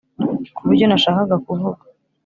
ku 0.55 0.61
buryo 0.67 0.85
nashakaga 0.87 1.35
kuvuga 1.45 1.83